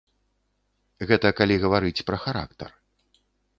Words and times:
Гэта 1.11 1.27
калі 1.41 1.55
гаварыць 1.65 2.05
пра 2.09 2.17
характар. 2.25 2.69